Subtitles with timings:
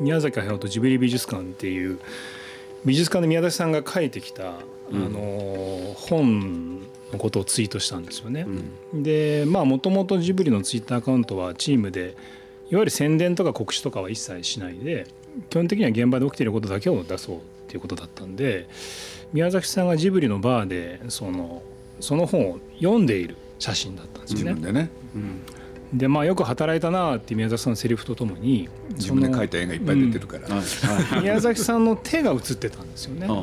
[0.00, 1.98] 宮崎駿とジブリ美術館っていう
[2.84, 4.54] 美術館で宮崎さんが書いてきた、あ
[4.92, 6.80] の本
[7.12, 8.46] のことをツイートしたんですよね。
[8.94, 12.14] でまあもともとジブリのツイッターアカウントはチームで
[12.70, 15.06] いわゆる宣伝とか告知とかは一切しないで
[15.50, 18.68] 基本的には現場で起きていることだけを出そうっていうことだったんで
[19.32, 21.62] 宮崎さんがジブリのバーでその
[22.00, 24.54] その本を読んでいる写真だったんですよね。
[24.54, 24.90] 自分でね、
[25.92, 33.26] でまあよく働いたなって宮崎さんのセリフとともに自分で描いた絵がいっぱい出てるから、うん、宮崎さんの手が写ってたんですよね。
[33.26, 33.36] はい、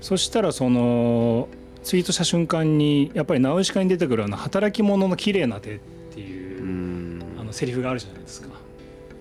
[0.00, 1.48] そしたらその
[1.84, 5.78] ツイートした瞬間にやっぱりナウシカに出てくるあの働き者の綺麗な手っ
[6.12, 8.48] ていうあのセリフがあるじゃないですか。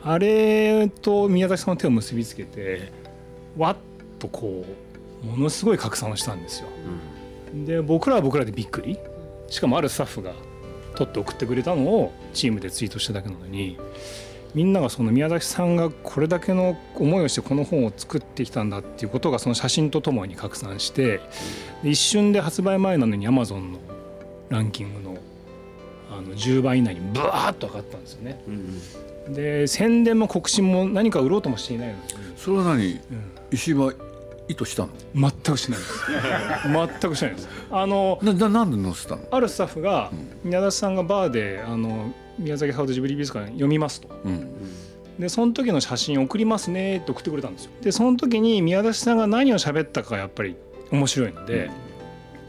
[0.01, 2.91] あれと宮崎さんの手を結びつけて
[3.57, 3.75] わっ
[4.20, 4.65] とこ
[5.23, 6.67] うものすごい拡散をしたんですよ。
[7.53, 8.97] うん、で僕らは僕らでびっくり。
[9.53, 10.34] しかもあるスタッフが
[10.96, 13.77] 撮って送ってくれたのをチームでツイートしただけなのに
[14.54, 21.21] みんながその宮崎さんがこれだけの思いをしてこの本を作ってきたんだっていうことがその写真とともに拡散して
[21.84, 23.80] 一瞬で発売前なのにアマゾンの
[24.49, 25.18] ランキングの
[26.12, 28.40] あの10倍以内にブワーッと上がったんですよね。
[29.30, 31.99] で宣伝も告知も何か売ろうともしていないのに。
[32.38, 32.99] それは何、うん、
[33.52, 33.96] 石破
[34.48, 34.90] 意図したの？
[35.16, 35.99] 全くしないです。
[37.02, 37.49] 全くしないです。
[37.72, 39.22] あのなななんで載せたの？
[39.32, 44.49] あるスタッフが、うん、宮田さんがバーであの宮崎ハウトジブリ美術館読みますと、うん、
[45.20, 47.71] でその時の写真送りますねって送ってくれたんですよ。
[47.82, 50.55] でその時に宮崎さんが何を喋ったかがやっぱり
[50.91, 51.70] 面白いので、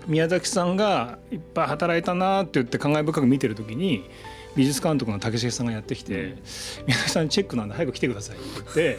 [0.07, 4.09] うん、宮崎さんがいっぱい働いたなって言って感慨深く見てる時に
[4.57, 6.37] 美術監督の竹重さんがやってきて
[6.87, 8.99] 「宮崎さんチェックなんで早く来てください」って言って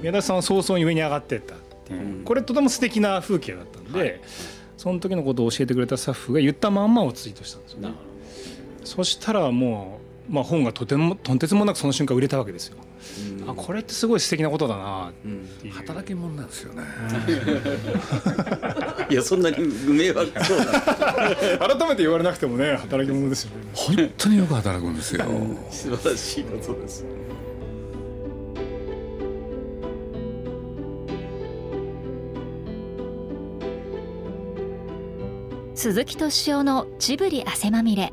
[0.00, 1.54] 宮崎さんは早々に上に上がってった
[1.86, 4.20] っていう、これとても素敵な風景だったんで、はい、
[4.76, 7.94] その時のことを教えてくれたスタッフが言ったまんまをツイートしたんですよね。
[8.84, 12.76] そしたらもう、まあ、本がとてもとんてつもなくその瞬間売れたわけですよ。
[13.46, 15.68] あこれってすごい素敵なことだなう、う。
[15.68, 16.82] ん、働き者なんですよね、
[19.08, 20.66] いやそんなに迷惑そうな
[21.76, 23.56] 改めて言われなくてもね働き者ですよね。
[23.74, 25.24] 本当によく働くんですよ。
[25.70, 27.04] 素晴らしいことです
[35.86, 38.12] 鈴木敏夫のジブリ汗まみれ。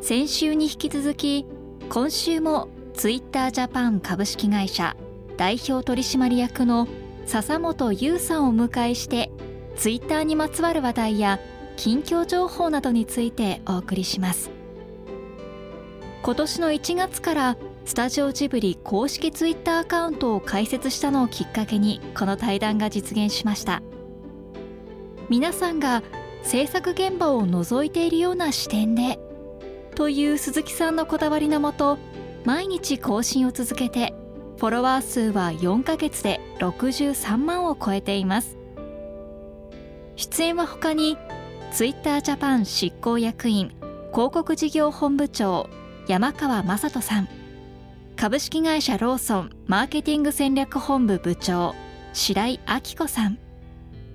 [0.00, 1.44] 先週に引き続き
[1.90, 4.96] 今週もツイッタージャパン株式会社
[5.36, 6.88] 代表取締役の
[7.26, 9.30] 笹本優さんをお迎えして
[9.76, 11.38] ツイッターにまつわる話題や
[11.76, 14.50] 近況情報などについてお送りします。
[16.22, 23.82] 今年の1月からスタジオジブリ公式ツイッターアカウントを開設したのをきっかけにこの対談が実現しました。
[25.28, 26.02] 皆さんが
[26.42, 29.18] 制作現場を覗いているような視点で
[29.94, 31.98] という鈴木さんのこだわりのもと
[32.44, 34.14] 毎日更新を続けて
[34.58, 38.58] フォロワー数は4ヶ月で63万を超えています。
[40.18, 41.16] 出演は他に
[41.70, 43.68] ツイッタージャパン執行役員
[44.12, 45.70] 広告事業本部長
[46.08, 47.28] 山川雅人さん
[48.16, 51.76] 株式会社ローソンマーケティング戦略本部部長
[52.14, 53.38] 白井明子さん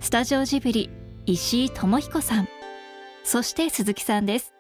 [0.02, 0.90] スタジオジブリ
[1.26, 2.50] 石井智彦さん。
[3.24, 4.54] そして鈴木さんです。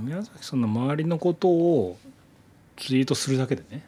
[0.00, 1.96] 宮崎さんの周りのことを
[2.76, 3.84] ツイートするだけでね。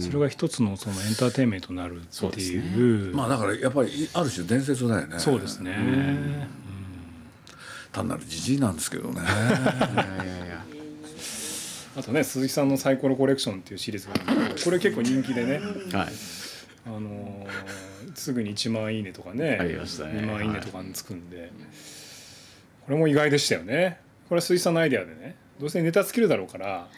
[0.00, 5.18] それが一つのそのエンターテインメントになるっていう、ね、まあだからやっぱりある種伝説だよね。
[5.18, 5.76] そうですね、
[7.90, 9.22] 単なるじじいなんですけどね。
[11.96, 15.54] あとね鈴木さんのサイコロコレクションっていうシリーズがあるんでこれ結構人気でね、
[15.92, 16.08] はい、
[16.86, 17.46] あの
[18.14, 20.20] すぐに1万いいねとかねありましたね。
[20.20, 21.50] 2万いいねとかにつくんで、はい、
[22.86, 24.00] これも意外でしたよね。
[24.28, 25.36] これは鈴木さんのアイデアでね。
[25.60, 26.88] どうせネタ尽きるだろうから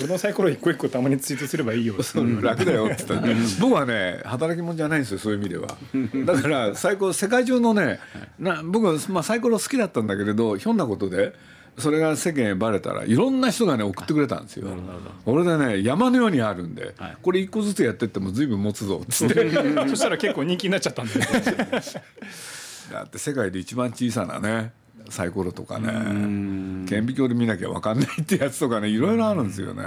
[0.00, 1.94] 俺のサイコロ一個一個たまにツイートすればいいよ
[2.42, 5.68] 楽だよって言ったら僕はね働き者じゃないんですよそういう意味では。
[6.26, 8.00] だからサイコロ世界中のね
[8.38, 11.34] な僕は、まあ、サイコロ好きだったんだけれどひょんなことで
[11.78, 14.68] それが世間へバレたらいろんな人がね送ってくれたんですよ。
[15.24, 19.50] 俺でね山のようにあるんで、はい、これ一個ずつやってっても随分持つぞっつって。
[19.88, 21.14] そしたら結構人気になっちゃったんで。
[22.92, 24.72] だって世界で一番小さなね
[25.08, 25.88] サイコロとかね
[26.88, 29.84] 顕微鏡で見なきゃ分かんないってやつとかねいろいろあるんですよね。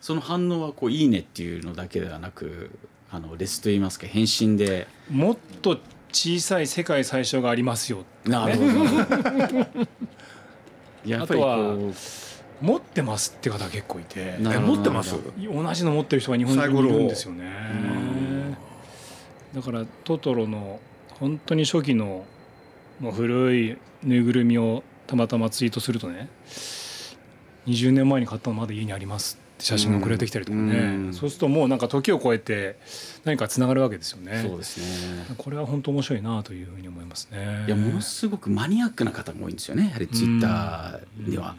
[0.00, 2.70] その反応はこう「いいね」っていうのだけではなく
[3.10, 4.86] あのレスといいますか返信で。
[5.10, 5.80] もっと
[6.12, 9.84] 小さい世界最初がありますよ、ね、なるほど
[11.04, 11.92] やっぱりこ
[12.62, 14.36] う持ってますって方結構いて。
[14.38, 15.16] 持ってます？
[15.38, 18.56] 同じの持ってる人が日本中にいるんですよね。
[19.54, 20.80] だからトトロの
[21.20, 22.24] 本当に初期の
[23.00, 26.28] もう古いぬいぐるみをたまたまツイートするとね
[27.66, 32.76] 20年前に買ったのまだ家にあります写真が送られてきたりとかね、うん、そうするともうなんか時を超えて
[33.24, 34.42] 何かつながるわけですよね。
[34.46, 35.24] そうですね。
[35.38, 37.64] これは本当面白いなというふうに思いますね。
[37.66, 39.86] いやものすごくマニアックな方が多いんですよね。
[39.86, 41.56] やはりツイッターには。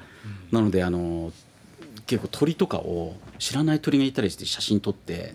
[0.52, 1.32] なのであの
[2.06, 5.34] 結構鳥とかを知らない鳥がいたりして写真撮って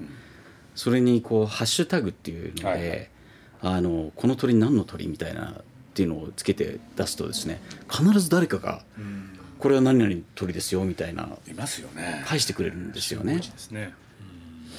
[0.75, 3.11] それにこうハッシュタグっていうので、
[3.61, 5.55] はい、あのこの鳥何の鳥みたいなっ
[5.95, 7.61] ていうのをつけて出すとですね
[7.91, 8.85] 必ず誰かが、
[9.61, 13.41] これは何々鳥ですよみたいないますよね返してくれるんですよね。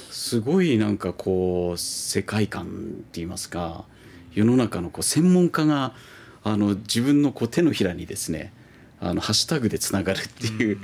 [0.10, 3.86] すごいなんかこう世界観って言いますか
[4.34, 5.94] 世の中のこう専門家が
[6.44, 8.54] あの自分のこう手のひらにですね
[9.00, 10.80] あのハッシュタグでつながるっていう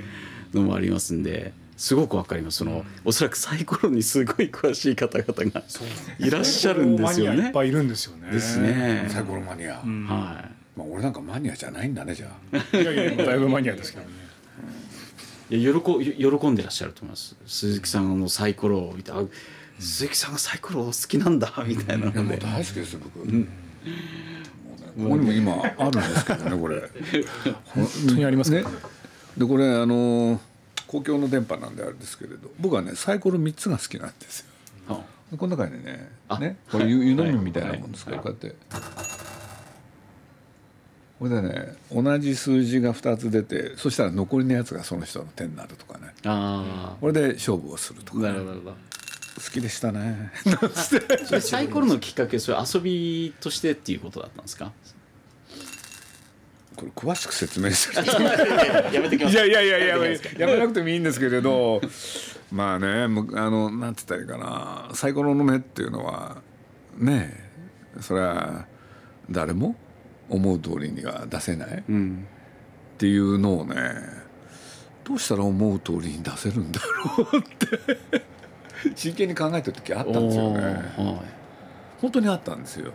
[0.54, 1.52] のもありますんで。
[1.78, 5.62] すごくわかりますその、おそらくサイコロにすごい詳しい方々が
[6.18, 7.44] いらっしゃるんですよね。
[7.44, 8.32] いっぱいいるんですよね。
[8.32, 9.06] ですね。
[9.08, 9.76] サイコロマニア。
[9.76, 10.57] はい。
[10.78, 12.56] まあ俺なんかマニアじゃないんだねじゃあ。
[12.78, 14.10] いやいやだいぶマニアですけどね。
[15.50, 17.34] いや喜喜んでらっしゃると思います。
[17.46, 19.10] 鈴木さんのサイコロを見て、
[19.80, 22.36] 鈴木さんがサイコロ好きなんだみたいなので。
[22.36, 23.20] 大好きです僕。
[23.20, 23.48] うん
[24.98, 26.82] ここにも今あるんですけどねこれ。
[27.66, 28.64] 本当にありますね。
[29.36, 30.40] でこれあの
[30.86, 34.40] 公共の電波なんであれですけれど僕はねサイコロ3つが好きなんです
[34.88, 35.04] よ。
[35.36, 36.10] この中にね
[36.40, 38.56] ねこれ湯飲みみたいなもんですから、こうやって。
[41.18, 46.14] これでね同じ数字が2つ出てそしたら残りのやつがその人の点になるとかね。
[47.00, 48.60] これで勝負をするとか、ね、なるほど。
[48.70, 48.76] 好
[49.52, 50.32] きでしたね。
[51.40, 54.72] サイコロのきっかけそれ遊びとしてっていうことだったんですか？
[56.76, 58.06] これ詳しく説明する
[58.94, 59.34] やめてきます。
[59.34, 59.96] いやいやいやいや
[60.38, 61.80] やめなくてもいいんですけれど
[62.52, 64.94] まあねあのなんて言ったらいいかな。
[64.94, 66.36] サイコロの目っていうのは
[66.96, 67.50] ね
[68.00, 68.66] それは
[69.28, 69.74] 誰も
[70.30, 72.26] 思う通りには出せない、うん、
[72.94, 73.74] っていうのをね
[75.04, 76.80] どうしたら思う通りに出せるんだ
[77.16, 78.28] ろうって。
[78.94, 80.84] 真剣に考えた時あったんですよね、はい、
[82.00, 82.92] 本当にあったんですよ。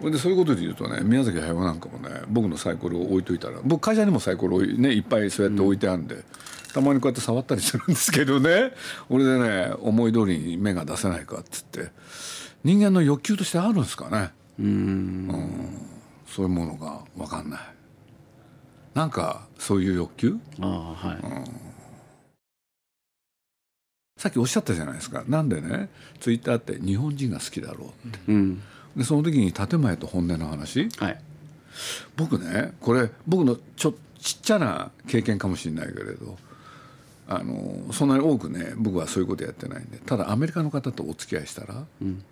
[0.00, 6.22] でそういうことで言うとね宮崎駿なんかもね僕のサイコロを置いといたら僕会社にもサイコロねいっぱいそうやって置いてあるんで、うん、
[6.72, 8.70] たまにこうやって触ったりするんですけどね
[9.08, 11.90] 俺でね思い通りに目が出せないかっつって
[12.62, 14.30] 人間の欲求としてあるんですかね。
[14.60, 15.97] うん
[16.28, 17.60] そういうものが分かんない。
[18.94, 20.36] なんかそういう欲求？
[20.60, 21.44] あ、はい、うん、
[24.16, 25.24] さっきおっしゃったじゃないですか。
[25.26, 25.88] なんでね？
[26.20, 28.62] ツイッターって日本人が好きだろうって、うん。
[28.96, 31.20] でその時に建前と本音の話、はい、
[32.16, 36.36] 僕ねこれ僕のちょちっちゃな経験かもしれないけれど
[37.28, 42.24] あのそんなに多くね僕はそういうことやってないんでただアメリカの方とお付き合いしたら、うん、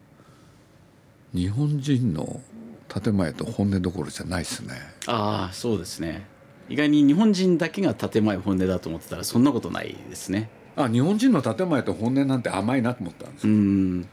[1.35, 2.41] 日本人の
[2.89, 4.75] 建前と本音どころじゃないですね。
[5.07, 6.27] ああそうですね。
[6.69, 10.51] 意外に日本人だけが建前本音だと思ってたらそんなことないですね。
[10.77, 13.53] あ日本人の建前と本音なんて甘いなと思ったんですよ。
[13.53, 14.09] うん。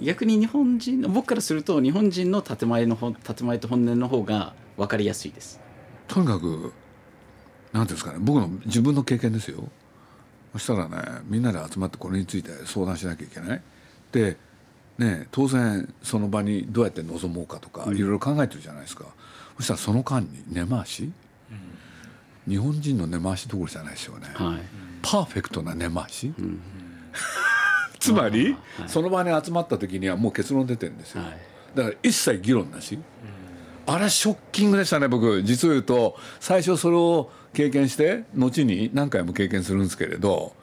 [0.00, 5.60] 逆に日本人僕からすると日本人の建前の建前と本音の方が分かりやすいです。
[6.08, 6.72] とにかく
[7.72, 8.18] 何ていうんですかね。
[8.20, 9.68] 僕の自分の経験ですよ。
[10.52, 13.62] そしたらねみんなで集まってこれについて相談しなきゃいけない。
[14.10, 14.36] で
[14.98, 19.06] ね当然その場にどうやって臨もうかとかいろいろ考えてるじゃないですか、
[19.56, 21.12] そしたらその間に根回し、
[22.46, 24.58] うん、日本人の根回しどころじゃないですよね、はい、
[25.02, 26.60] パーフェクトな根回し、うん。
[27.98, 28.56] つまり、
[28.88, 31.22] その場に集まった時にはもう結論出てるんですよ、
[31.74, 32.98] だから一切議論なし、
[33.86, 35.42] あれショッキングでしたね僕。
[35.42, 40.54] 実を言うと最初それを経験して後に何回も経験するんですけれど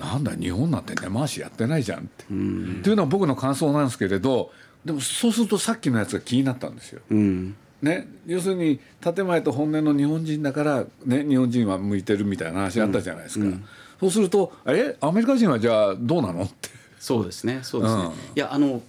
[0.00, 4.50] なんだ日本なんて根回しやってないじゃんって、うん、っていうのは僕の感想なんですけれど
[4.84, 7.02] でもそうするとさっきのやつが気になったんですよ。
[7.10, 7.54] うん。
[7.82, 13.44] ね、要するに建前と本音の日本人だから、ね、日本人は向いてるみたいな話あったじゃないですか。
[13.44, 13.64] うんうん。
[14.00, 16.70] そうするとえアメリカ人はじゃあどうなのって。
[16.98, 18.82] そうですねそうですね、うん、いやあの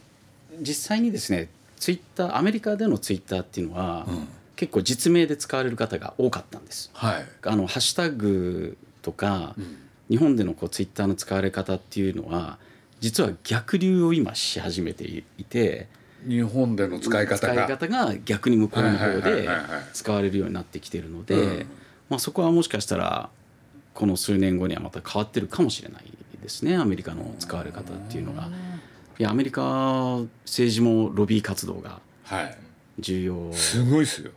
[0.60, 6.92] 実際にですねツイッターアメリカでのツイッターっていうのは、うん、結構実名で使われる方が多かったんです。
[6.94, 9.78] はい、あのハッシュタグとか、うん、
[10.12, 12.58] 日本でのこうツイッターの使われ方っていうのは
[13.00, 15.88] 実は逆流を今し始めていて
[16.28, 17.54] 日本での使い方が。
[17.54, 19.48] 使い方が逆に向こうの方で
[19.94, 21.66] 使われるようになってきてるので、
[22.10, 23.30] まあ、そこはもしかしたら
[23.94, 26.04] この数年後にはまた変わってるかもしれない
[26.42, 28.50] ですねアメリカの使われ方っていうのが。
[29.18, 32.00] いやアメリカ政治もロビー活動が
[33.00, 33.52] 重要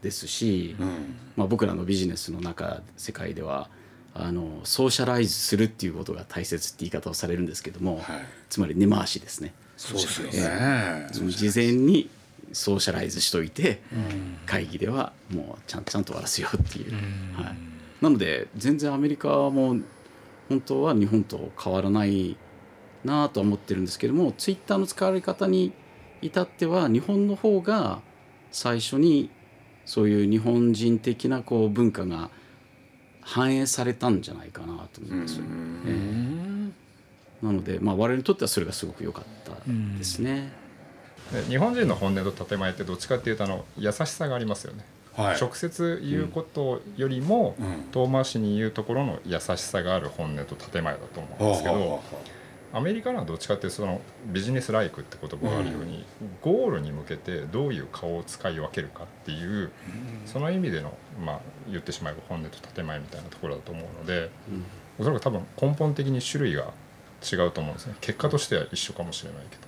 [0.02, 3.70] ですし、うん、まあ、僕らのビジネスの中世界では
[4.14, 8.04] あのソーシャライズするっていうことが大切って言い方をされるんですけども、はい、
[8.48, 9.52] つまり根回しですね。
[9.76, 12.08] そうですよね、その事前に
[12.52, 16.92] ソーシャライズしといて、うん、会議ではもうちゃんちゃんと終わらせようっていう。
[17.34, 17.56] はい。
[18.00, 19.76] なので全然アメリカも
[20.48, 22.36] 本当は日本と変わらない
[23.04, 25.72] なとは思ってるんですけどもツイッターの使われ方に
[26.22, 28.00] 至っては日本の方が
[28.52, 29.30] 最初に
[29.84, 32.30] そういう日本人的なこう文化が
[33.24, 35.44] 反映されたんじゃないかなと思いますよ。
[35.44, 36.72] ね。
[37.42, 39.52] なので、まあ、我々にとってはそれがすごく良かった
[39.98, 40.52] ですね。
[41.48, 44.84] 日本人の本音と建前ってどっちかっていうとあの優しさがありますよね。
[45.16, 52.02] はい、直接言うことよりも、うん、遠回しに言うところの優しさがある本音と建前だと思うんですけど、
[52.74, 59.70] アメリカはどっちかっていうとそのビジネスライクって言葉があるように、うん、ゴールに向けてどういう顔を使い分けるかっていう、うん、
[60.26, 60.92] その意味での、
[61.24, 61.40] まあ、
[61.70, 64.64] 言ってしまえば本音と建前みたいなところだと思うので、うん、
[64.98, 66.72] おそらく多分根本的に種類が
[67.22, 69.62] 違うと思うんですね結果としては一緒かもしれないけど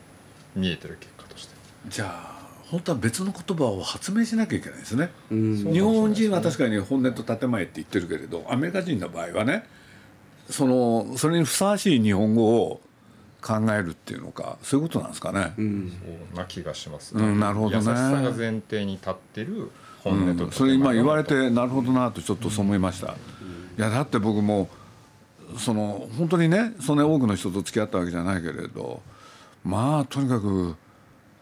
[0.57, 1.55] 見えてる結果として。
[1.87, 2.37] じゃあ
[2.71, 5.11] 本当は別の言葉を発明しなきゃいけないですね。
[5.31, 9.65] 日本人は確かに本音と建前って言ってるけれどアメリカ人の場合はね
[10.51, 12.81] そのそれにふさわしい日本語を
[13.47, 15.55] 考えるっていうのかそういうことなんですかね。
[15.57, 17.77] うん、そうな気がします、ね、うん、なるほどね。
[17.77, 19.71] 優しさが前提に立ってる
[20.03, 23.15] 本音と、うん、それ今言われてなるほどなとちょっとそう思いました。
[23.79, 24.69] いやだって僕も
[25.57, 29.01] その本当にねそんな多くの人と付き合ったわけじゃないけれど
[29.63, 30.75] まあとにかく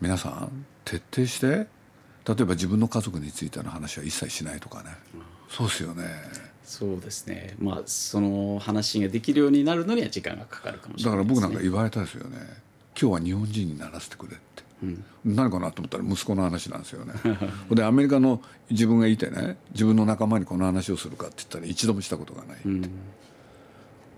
[0.01, 1.57] 皆さん徹底して例
[2.41, 4.91] えば自分の家族についての話は一切しないとかね、
[5.49, 6.05] そうですよね。
[6.65, 7.55] そうですね。
[7.59, 12.39] まあその話ができるようになるのには時間がかかるかもしれない、ね、だから僕なんか言われたですよね。
[12.99, 17.15] 今日は日本人にならせてくれって、うん、何かなと思ったら息子の話なんですよね。
[17.71, 18.41] でアメリカの
[18.71, 19.59] 自分がいてね。
[19.73, 22.91] 自分の仲間にこの話をするかって言ったら一度もしたことがないって、うん、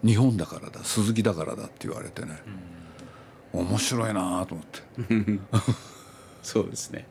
[0.04, 0.84] 日本だからだ。
[0.84, 2.38] 鈴木だからだって言われてね、
[3.54, 5.40] うん、面白いなと思って。
[6.42, 7.08] そうですね。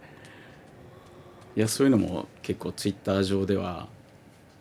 [1.58, 3.88] いやそういうのも結構ツイッター上では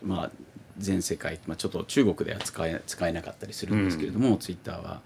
[0.03, 0.31] まあ
[0.79, 5.01] 全世界、まあ、ちょっと中国では使え使えなかったりするんですけれども、うん、ツイッターは。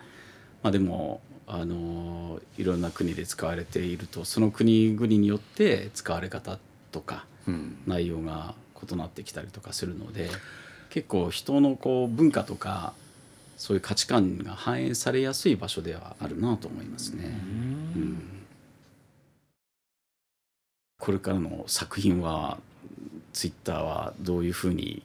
[0.62, 6.58] まあ、でもあのいろんな国で使われているとその国々によって使われ方
[6.92, 7.26] とか、
[7.86, 8.54] 内容が
[8.90, 10.28] 異なってきたりとかするので
[10.90, 12.92] 結構人のこう文化とか
[13.56, 17.24] そういう価値観が反映されやすい場所ではあるなと思いますね。
[17.24, 18.22] うん、
[20.98, 22.58] これからの作品は
[23.32, 25.02] ツイッターはどういうふうに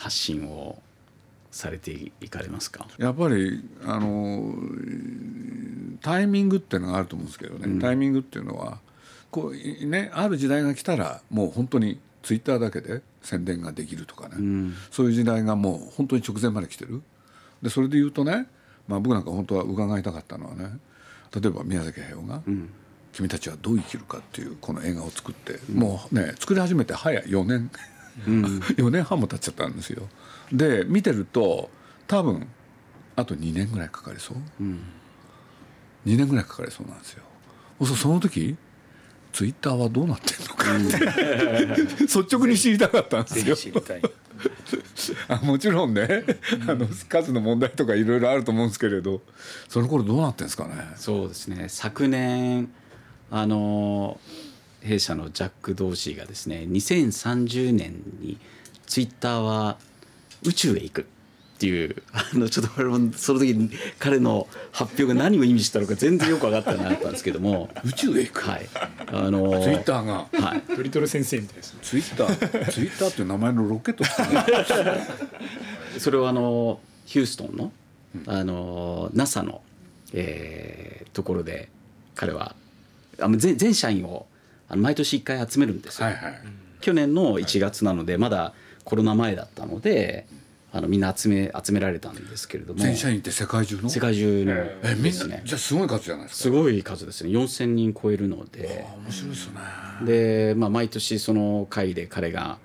[0.00, 0.80] 発信を
[1.50, 2.86] されていかれますか？
[2.98, 4.54] やっぱりあの
[6.00, 8.78] タイミングっていうのがあると思うんですけどね、うん、タイミングっていうのは
[9.30, 17.02] こう、ね、ある時代が来たらもう本当にツイッターだけで宣伝ができるとかね、うん、そういう時代がもう本当に直前まで来てる。
[17.60, 18.46] でそれで言うとね、
[18.88, 20.78] まあ、僕なんか本当は伺いたかったのはね
[21.34, 22.70] 例えば宮崎駿が、うん
[23.12, 27.70] 「君たちはどう生きるか」っていうこの映画を作って、もうね作り始めて早4年
[28.26, 30.08] うん、4年半も経っちゃったんですよ。
[30.52, 31.70] で見てると
[32.06, 32.48] 多分
[33.16, 34.80] あと2年ぐらいかかりそう、うん、
[36.06, 37.24] 2年ぐらいかかりそうなんですよ。
[37.96, 38.56] その時
[39.32, 43.74] ツイッターはどうなってんのかって、 率直に知りたかったんですよ。
[45.28, 46.24] あもちろんね、
[46.66, 49.22] あの数の問題とかいろいろあると思うんですけれど
[49.68, 50.74] その頃どうなってんですかね。
[50.96, 51.66] そうですね。
[51.68, 52.70] 昨年
[53.30, 54.18] あの
[54.80, 58.38] 弊社のジャック・ドーシーがですね2030年に
[58.86, 59.76] ツイッターは
[60.44, 61.04] 宇宙へ行くっ
[61.60, 68.48] ていうあのちょっとこれもその時に彼の発表が何を意味したのか全然よく分かってなかったんですけども宇宙へ行く？
[68.48, 68.66] はい。
[69.08, 70.26] あのツイッターが。
[70.32, 70.62] はい。
[70.62, 74.04] トリトル先生みたいですツイッターツイッターっていう名前のロケット
[76.00, 77.72] それはあのヒューストンの
[78.26, 79.60] あの NASA の、
[80.14, 81.68] えー、ところで
[82.14, 82.56] 彼は
[83.20, 84.26] あの全全社員を
[84.70, 86.40] あの毎年1回集めるんですよ、はいはい、
[86.80, 90.26] 去年の1月なのでまだコロナ前だったので
[90.72, 92.78] あのみんな集め集められたんですけれども。
[92.78, 93.88] 全社員って世界中の？
[93.88, 96.42] 世界中のえみんなじゃあすごい数じゃないですか？
[96.44, 97.30] すごい数ですね。
[97.30, 98.86] 4000人超えるので。
[99.04, 99.54] 面白いですね。
[100.04, 102.58] で、まあ、毎年その会で彼が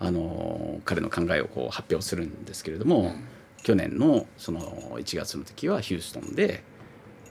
[0.00, 3.24] あの彼の考えをこう発表するんですけれども、うん、
[3.62, 6.64] 去年のその1月の時はヒューストンで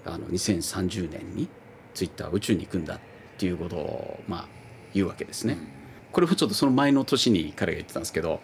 [0.05, 1.49] あの2030年に
[1.93, 3.12] ツイッターは宇宙に行くんだって
[3.45, 4.47] いうことをまあ
[4.93, 5.57] 言うわけですね。
[6.11, 8.39] これもちょっとその前の年に彼が言ってたんですけど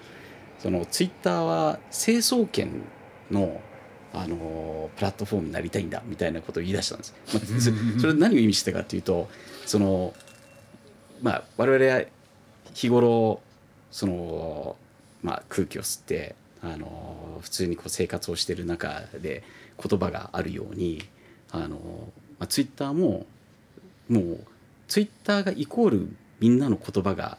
[0.57, 2.69] そのツイッターは成層圏
[3.31, 3.61] の
[4.11, 7.13] あのプラットフォームになりたいんだみたいなことを言い出したんです。
[7.31, 9.29] まあ、それ何を意味してかっていうと
[9.67, 10.13] その
[11.21, 12.03] まあ我々は
[12.73, 13.41] 日頃
[13.91, 14.75] その、
[15.21, 19.43] まあ、空気を吸ってあの普通にこう生活をしている中で
[19.81, 21.03] 言葉があるように
[21.51, 21.77] あの、
[22.39, 23.25] まあ、ツイッターも
[24.07, 24.39] もう
[24.89, 27.37] ツイッターがイコールみんなの言葉が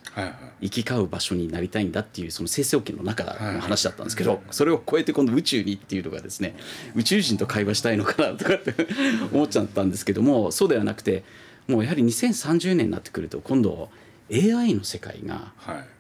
[0.61, 6.55] 行き交う場所になりたいんだっていうその生成 OK の中の話だったんですけどそれを超えて今度宇宙にっていうのがですね
[6.95, 8.75] 宇宙人と会話したいのかなとかって
[9.33, 11.25] 思っちゃったんですけどもそうではなくて
[11.67, 13.89] もうやはり2030年になってくると今度
[14.33, 15.53] AI の世界が、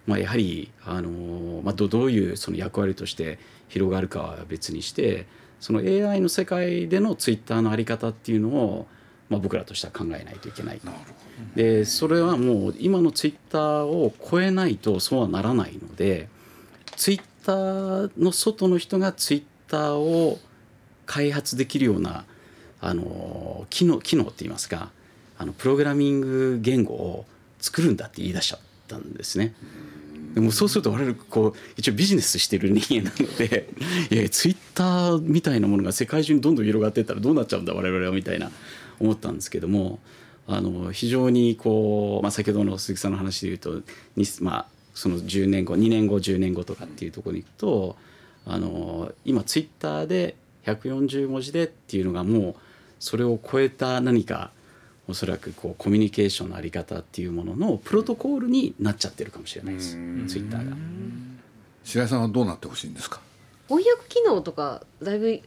[0.07, 5.27] まあ、やはり、あのまあ、どどういうその役割として広がるかは別にして
[5.59, 8.87] その AI の世界でのツイッターの在り方っていうのを、
[9.31, 10.81] まあ、僕らとしては考えないといけない。
[11.55, 16.29] でそれはもう今のツイッターを超えないとそうはならないので
[16.97, 20.39] ツイッターの外の人がツイッターを
[21.07, 22.25] 開発できるような
[22.81, 24.91] あの機能機能って言いますか
[25.39, 27.25] あのプログラミング言語を
[27.59, 29.55] 作るんだって言い出しちゃったんですね。
[30.35, 33.69] でもそうすると我々こう一応ビジネスしてる人間なので
[34.11, 38.53] いやツイッターみたいなものが世界中にどんどん広がっていったらどうなっちゃうんだ我々はみたいな
[39.01, 39.99] 思ったんですけども
[40.47, 43.83] あの非常にこう、まあ、先ほどの鈴木さんの話で言うと
[44.17, 47.97] に、まあ、その10年後2年後10年後とかっていうところに行くと
[48.47, 52.55] あの今ツイッターで140文字でっていうのがもう
[52.99, 54.51] それを超えた何か
[55.09, 59.93] おそらくこうコミュニケーションのあり方っていうもののプロトコールになっちゃってるかもしれないです。
[60.29, 60.77] ツイッターが。
[61.85, 63.21] 白井さんはどうなってほしいんですか？
[63.69, 65.43] 翻訳機能とかだいぶ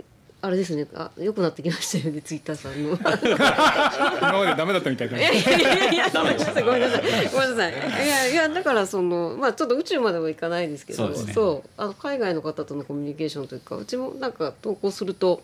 [0.46, 7.72] あれですねあ良くなってきましたよねツイッターさんの 今までダメだったみたいないやいやいやごめんなさいごめんなさいごめんなさい
[8.06, 15.42] いやいやだからそのまあちょっと宇宙まではいかないですけどそう、ね,、あの海外の方とのコミュニケーションというかうちもなんか投稿すると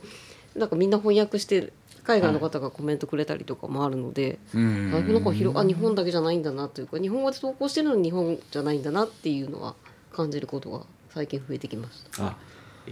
[0.54, 1.72] なんかみんな翻訳して
[2.04, 9.76] 海外の方がコメントくれたりとかもあるので、はい、なんか広あ日本だけじゃないんだなというか日本語で投稿してるのに日本じゃないんだなっていうのは
[10.12, 10.82] 感じることが
[11.14, 12.26] 最近増えてきました。
[12.26, 12.36] あ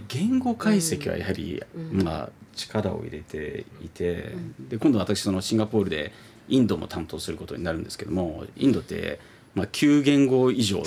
[0.08, 6.12] 言語解析はやはり、うん、まあ、力を入れていて、うん、で今度私そのシンガポールで
[6.48, 9.20] インドも担当することになるんですけどもインドって
[9.54, 10.82] まあ、9言語以上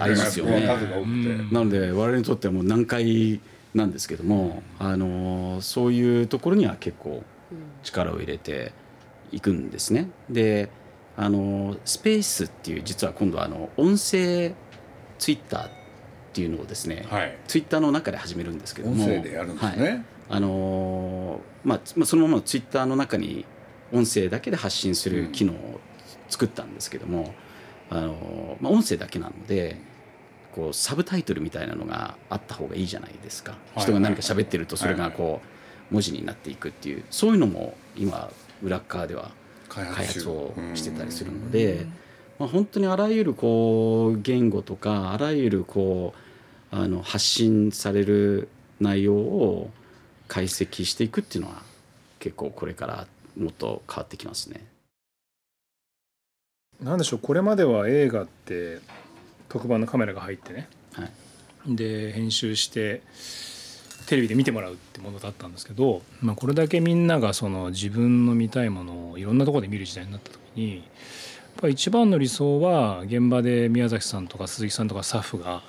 [0.00, 0.66] ありますよね。
[1.52, 3.40] なので我々にとってはもう難解
[3.72, 7.22] なんですけども、あのそういうところには結構
[7.84, 8.72] 力を入れて
[9.30, 10.10] いくんですね。
[10.28, 10.70] で
[11.16, 14.54] あのスペースっていう実は今度あの音声
[15.18, 15.83] ツイッターって
[16.40, 23.44] いうのをですね、はい、ツイッターの中で始めるんですけども音声でやるんですね、はい、あのまあ、そのままツイッターの中に
[23.92, 25.80] 音声だけで発信する機能を
[26.28, 27.34] 作ったんですけども、
[27.90, 29.76] うん、あのまあ、音声だけなので
[30.54, 35.40] こうサブタイトルみたいなのがあった方がいいじゃないですか、人が何か喋ってるとそれがこ
[35.90, 38.30] う文字になっていくっていうそういうのも今
[38.62, 39.32] 裏側では
[39.68, 41.86] 開発をしてたりするので、
[42.38, 46.14] まあ、本当にあらゆるこう言語とかあらゆるこ
[46.72, 48.48] うあの発信される
[48.80, 49.70] 内容を
[50.26, 51.62] 解析していくっていうのは
[52.18, 53.06] 結構これから
[53.38, 54.66] もっと変わってきますね。
[56.82, 58.80] なんでしょうこれまでは映画って
[59.48, 63.02] 特番のカメラが入ってね、はい、で編集して
[64.06, 70.84] テレビで見てもらうってものだったんですけど、まあ、これだけみんながその自分の見たいものをいろんなところで見る時代になった時に
[71.56, 75.62] ぱ一番の理想は現場で宮崎さんとか鈴木さんとかスタッフが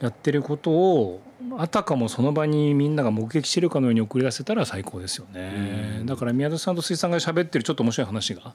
[0.00, 1.20] やってることを
[1.58, 6.02] あたかもその場にみんなが目撃してるかのように送り出せたら最高ですよね。
[6.04, 8.54] だから宮崎さんと鈴木さんが喋ってるちょっと面白い話が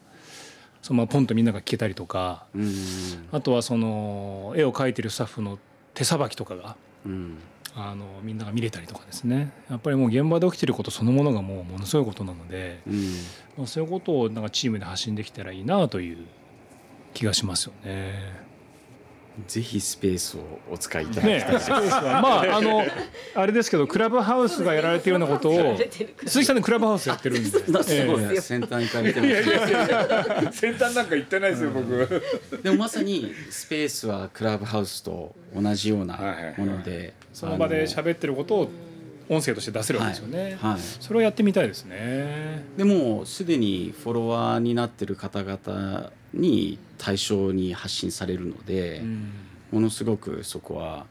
[0.81, 2.45] そのままポンとみんなが聞けたりとか
[3.31, 5.59] あとはその絵を描いてるスタッフの
[5.93, 6.75] 手さばきとかが
[7.75, 9.51] あのみんなが見れたりとかですね。
[9.69, 13.13] やっぱりもう現場で起きてることそのものがもうものすごいことなので、うん、
[13.57, 16.25] まあ、そういうことをなんかチームで発信できたらいいなという
[17.15, 18.45] 気がしますよね。
[19.47, 22.85] ぜひスペースをお使いいただきたい、ね、スペースはまああの
[23.35, 25.77] あれですけどクラブハウスがやられているようなことを
[26.25, 27.49] 鈴木さんのクラブハウスやってるんで、
[27.83, 32.23] すごい、先端に感じてます先端なんか行ってないですよ、僕。
[32.63, 36.17] でもまさにスペースはクラブハウスと同じような
[36.57, 38.71] もので、その場で喋ってることを
[39.29, 42.63] 音声として出せるわけですよね、はい、はい、それをやってみたいですね。
[42.77, 49.29] でもすでにフォロワーになってる方々に対象に発信されるので、うん、
[49.71, 51.05] ものすごくそこは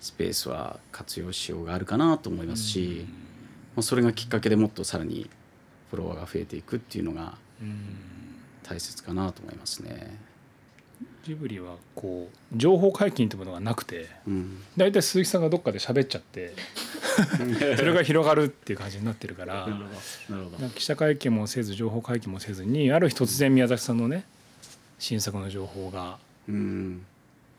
[0.00, 3.08] スペースは活用しようがあるかなと思いますし、うん、ま
[3.78, 5.28] あ、それがきっかけでもっとさらに
[5.90, 7.34] フォロワーが増えていくっていうのが
[8.62, 10.16] 大切かなと思いますね。
[11.28, 16.54] ジブリはこう情報解禁というものがなくて、うん、大体鈴木さんがどっかで喋っちゃって
[17.76, 19.68] それが広がるっていう感じになってるから
[20.74, 24.24] 記者会見もせず情報解禁もせずにある日突然宮崎さんのね
[24.98, 26.18] 新作の情報が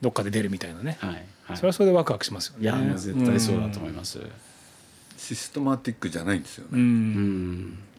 [0.00, 2.64] どっかで出るみたいなね、はいはい、それはそれでワクワクしますよね。
[2.64, 4.18] いや絶対そうだと思います、
[5.16, 7.89] システマティックじゃないんですよね。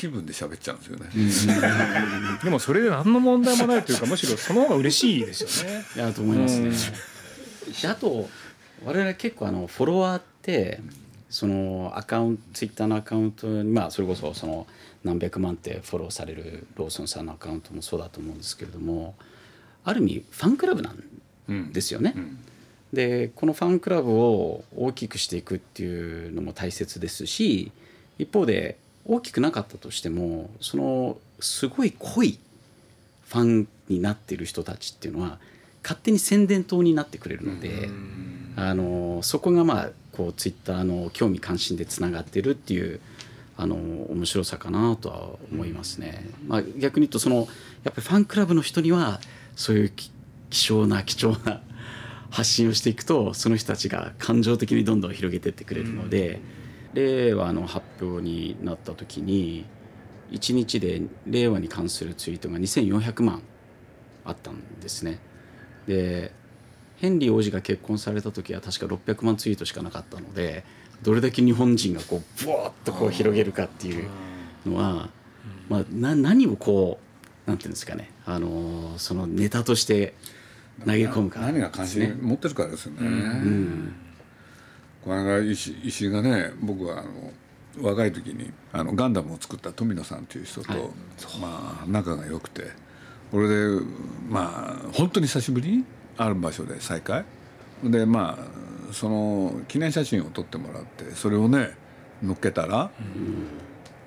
[0.00, 0.84] 気分で喋っちゃうんで
[1.30, 1.60] すよね、
[2.42, 5.84] でもそれで何の問題もないというかむしろその方が嬉しいですよね。
[5.94, 6.70] いやと思いますね。
[7.82, 8.30] であと
[8.82, 10.80] 我々結構あのフォロワーって
[11.28, 14.66] そのアカウントツイッターのアカウントにまあそれこそその
[15.04, 19.14] 何百万ってフォローされるローソンさんのアカウントもそうだと思うんですけれども
[19.84, 22.14] ある意味ファンクラブなんですよね。
[22.16, 22.38] うんうん、
[22.94, 27.70] でこのファンクラブを大きくしていくっていうのも大切ですし
[28.18, 32.38] 一方で大きくなかったとしてもそのすごい濃い
[33.26, 35.38] ファンになっている人たちっていうのは
[35.82, 37.88] 勝手に宣伝塔になってくれるので、
[38.56, 43.00] あのそこがまあこうツイッターの興味関心でつながってるっていう
[43.56, 46.26] あの面白さかなとは思いますね。
[46.46, 49.20] まあ、逆に言うとそのやっぱりファンクラブの人には
[49.56, 50.10] そういう希
[50.50, 51.60] 少な貴重な
[52.30, 56.40] 発信をしていくとその人たちが感情的にどんどん広げてってくれるので、
[56.94, 59.66] 令和の発表になった時に
[60.30, 63.42] 1日で令和に関するツイートが2400万
[64.24, 65.18] あったんですね。
[65.86, 66.32] で
[66.96, 70.64] ヘンリー王子が結婚された時は確か600万ツイートしかなかったので
[71.02, 74.08] どれだけ日本人がこうブワーッとこう広げるかっていう
[74.66, 75.08] のは、
[75.68, 76.98] まあ、な何をこ
[77.46, 80.14] うなんていうんですかね、あのそのネタとして
[80.86, 82.98] 投げ込むか、ね、何が関心持ってるからですよね。
[83.00, 83.94] うん、
[85.04, 87.02] この間石石井がね僕はあ
[87.82, 90.82] の若い時にあのガンダムを作った富野さんという人と、はい、
[91.40, 92.64] まあ仲が良くて
[93.30, 93.54] これで
[94.28, 95.78] まあ本当に久しぶり？
[95.78, 95.84] に
[96.16, 97.24] ある場所で再会？
[97.84, 101.70] でまあその記念写真を撮ってもらってそれをね
[102.22, 103.46] 載っけたら、うん、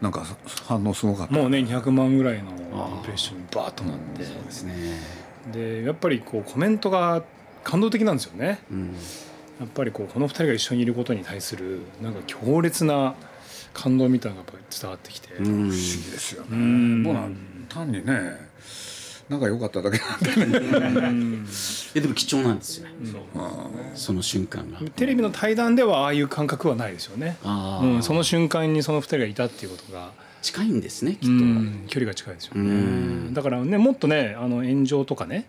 [0.02, 0.26] なんか
[0.68, 1.34] 反応すごかった。
[1.34, 2.58] もうね200万ぐらいのイン
[3.02, 4.76] プレッションバーッとなって、そうですね。
[5.52, 7.24] でやっぱりこうコメントが
[7.64, 8.96] 感動的なんですよね、うん、
[9.64, 13.16] やっぱりこうこの2人が一緒にいることに対するなんか強烈な
[13.74, 17.16] 感動みたいなのがやっぱり伝わってきて、不思議ですよね、うん、もう
[17.70, 18.52] 単にね
[19.30, 22.02] 仲良かっただけなんでね。
[22.02, 22.88] でも貴重なんですよ。
[22.88, 22.94] ね、
[23.96, 24.80] その瞬間が。
[24.96, 30.12] テレビの対談ではああいう感覚はないですよね、うん、その瞬間にその2人がいたっていうことが
[30.44, 31.28] 近いんですねきっと、
[31.88, 33.34] 距離が近いですよね。
[33.34, 35.48] だからねもっとねあの炎上とかね、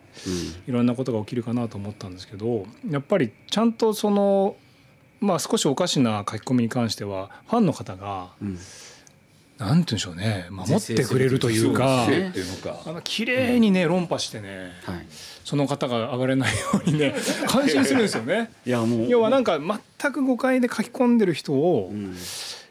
[0.66, 4.56] いろんなことが起きるかなと思ったんですけどやっぱりちゃんとその
[5.20, 8.58] まあ少しおかしな書き込みに関してはファンの方が、うん。
[9.58, 12.06] なんて言うんでしょうね守ってくれるというか
[12.86, 15.06] あの綺麗にね論破してね、はい、
[15.44, 17.14] その方が上がれないようにね
[17.46, 18.50] 感心するんですよね。
[18.66, 19.08] いやもう。
[19.08, 22.16] 要はなんか全く誤解で書き込んでる人を、うん、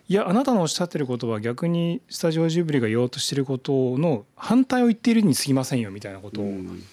[0.09, 6.83] いやあなたのおっしゃってることは逆にスタジオジブリが言おうとしてることの反対を言っているに過ぎませんよみたいなことを、うん、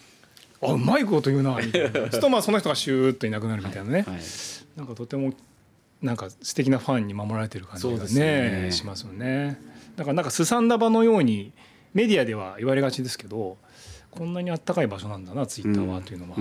[0.63, 2.09] あうまいこと言うなみたいな。
[2.09, 4.15] とまあその人がシューッといなくなるみたいなね、はい。
[4.15, 4.23] はい、
[4.77, 5.33] なんかとても
[6.01, 8.73] なんか素敵なファンに守られてる感じがねね。
[8.73, 9.61] しますよね。
[9.97, 11.53] だからなんかすさんだ場のように
[11.93, 13.59] メディアでは言われがちですけど
[14.11, 16.37] こんなにあったかい場所なんだなツイッターはというのは、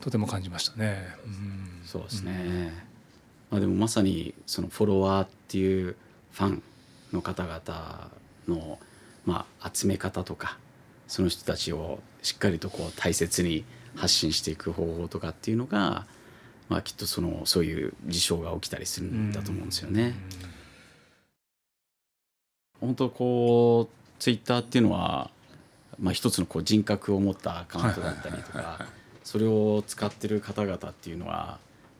[0.00, 1.06] とても感じましたね。
[1.24, 2.72] うん、そうですね、
[3.50, 5.96] まあ、でもまさにそのフォロワーっていう
[6.32, 6.62] ファン
[7.12, 8.10] の方々
[8.46, 8.78] の、
[9.24, 10.58] まあ、集め方とか
[11.06, 13.64] その人たちをしっかりとこう大切に
[13.96, 16.06] 発信していく方法とかっていうのが、
[16.68, 20.14] まあ、きっとそのそういう事象が起きたりするんだと思うんですよね。
[20.42, 20.58] うん
[22.80, 25.30] 本当こうツイッターっていうのは、
[25.98, 28.86] まあ、一つのこう人格を持ったアカウントだったりとか
[29.24, 31.58] それを使ってる方々っていうのは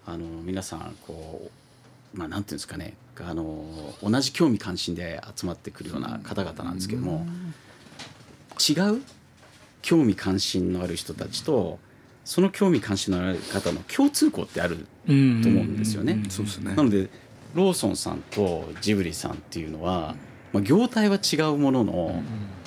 [0.09, 1.51] あの皆さんこ
[2.14, 2.94] う、まあ、なんていうんですかね。
[3.21, 3.64] あの
[4.03, 7.27] 同じ興味関心で集まってくるような方々なんですけども
[8.61, 9.03] 違う
[9.83, 11.81] 興味関心のある人たちと
[12.25, 15.16] その興味関心のある方の共通項ってあると思う
[15.64, 16.23] んですよね。
[16.62, 17.11] なので
[17.55, 20.14] ローソンさんとジブリさんっていうのは、
[20.53, 22.25] まあ、業態は違うものの、うん、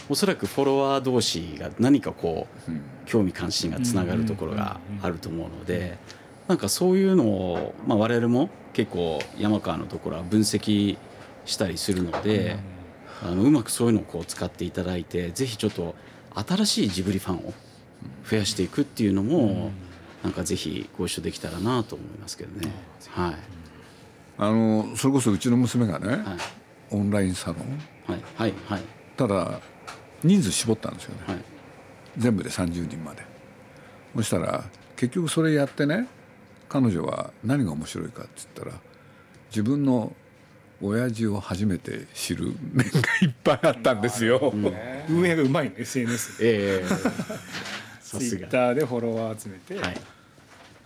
[0.10, 2.72] おそらくフォロワー同士が何かこう、
[3.06, 6.00] 興味関心がつながるところがあると思うので、
[6.48, 10.98] なんかそういうのを、まあ、我々も結構山川のところは分析
[11.46, 12.58] したりするので、
[13.24, 15.96] あのうまくそういうのをこう使っていただいてぜひちょっと
[16.34, 17.54] 新しいジブリファンを
[18.30, 19.72] 増やしていくっていうのも、
[20.24, 22.72] なんかぜひご一緒できたらなと思いますけどね。
[23.10, 23.36] はい。
[24.38, 26.20] あのそれこそうちの娘がね、はい、
[26.92, 27.58] オンラインサロン、
[28.12, 28.24] はい。
[28.36, 28.54] はい。
[28.66, 28.82] はい、
[29.16, 29.60] ただ
[30.24, 31.44] 人数絞ったんですよね、はい、
[32.18, 33.24] 全部で30人まで。
[34.16, 34.64] そしたら
[34.96, 36.08] 結局それやってね
[36.72, 38.82] 彼女は何が面白いかって言ったら
[39.50, 40.16] 自分の
[40.82, 44.54] 親父を初めて知る面がいっぱいあったんですよ。
[45.10, 46.86] 運営がうまいの SNS ええ。
[46.86, 49.98] ー、ツイッターでフォロワー集めて、はい、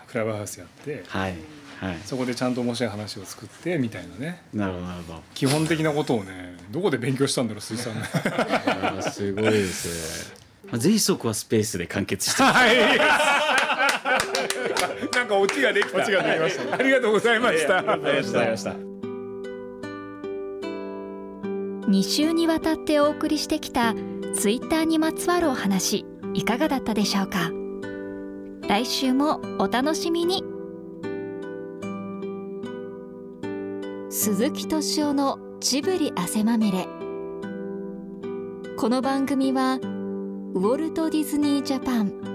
[0.08, 1.36] クラブハウスやって、はい
[1.80, 4.42] はい、そこでちゃんと面白い話を作ってみたいなね。
[4.56, 5.22] なるほどなるほど。
[5.36, 8.02] 基本的なことをねどこで勉強したんだろう水産ね
[9.04, 10.34] すごいです
[10.72, 10.80] ね。
[10.80, 12.42] ぜひそこはスペースで完結して。
[12.42, 12.74] は
[13.52, 13.55] い
[15.16, 16.02] なんかオチができた。
[16.02, 16.76] オチができました。
[16.76, 17.78] ありがとうございました。
[17.78, 18.72] ありがとうございました。
[21.90, 23.94] 2週にわたってお送りしてきた
[24.34, 27.52] ツイッターにまつわるお話いかがだったでしょうか？
[28.68, 30.44] 来週もお楽しみに
[34.10, 36.88] 鈴木敏夫のジブリ汗まみれ
[38.78, 42.35] この番組はウォルト・ディズニー・ジャパン